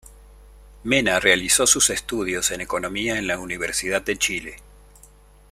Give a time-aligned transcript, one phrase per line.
[0.83, 4.55] Mena realizó sus estudios de Economía en la Universidad de Chile.